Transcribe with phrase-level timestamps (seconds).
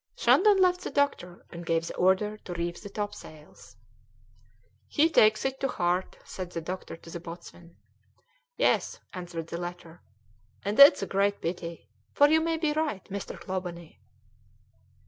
[0.17, 3.75] Shandon left the doctor and gave the order to reef the topsails.
[4.87, 7.75] "He takes it to heart," said the doctor to the boatswain.
[8.57, 10.01] "Yes," answered the latter,
[10.65, 13.39] "and it's a great pity, for you may be right, Mr.
[13.39, 13.99] Clawbonny."